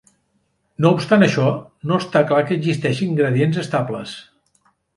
[0.85, 1.45] No obstant això,
[1.91, 4.19] no està clar que existeixin gradients estables.